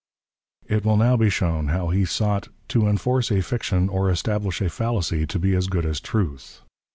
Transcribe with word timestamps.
It 0.67 0.83
will 0.83 0.97
now 0.97 1.15
be 1.15 1.29
shown 1.29 1.67
how 1.67 1.89
he 1.89 2.05
sought 2.05 2.47
"to 2.69 2.87
enforce 2.87 3.29
a 3.31 3.43
fiction 3.43 3.87
or 3.87 4.09
establish 4.09 4.59
a 4.59 4.67
fallacy 4.71 5.27
to 5.27 5.37
be 5.37 5.53
as 5.53 5.67
good 5.67 5.85
as 5.85 5.99
truth." 5.99 6.61